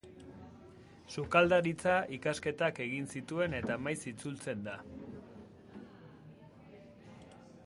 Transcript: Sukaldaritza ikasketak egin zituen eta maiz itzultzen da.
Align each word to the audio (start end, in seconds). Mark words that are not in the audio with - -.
Sukaldaritza 1.15 1.97
ikasketak 2.17 2.81
egin 2.87 3.07
zituen 3.17 3.55
eta 3.59 3.79
maiz 3.89 3.97
itzultzen 4.13 4.67
da. 4.69 4.77